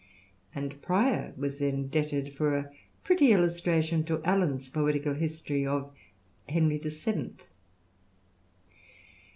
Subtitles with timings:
[0.55, 2.71] —And Prior was indebted for a
[3.03, 5.93] pretty illustration ^^ Alleyne's poetical history of
[6.49, 7.45] Henry the Seventh.